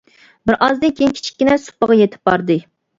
بىر 0.49 0.57
ئازدىن 0.67 0.95
كېيىن 1.01 1.15
كىچىككىنە 1.21 1.61
سۇپىغا 1.69 2.03
يېتىپ 2.03 2.29
باردى. 2.33 2.63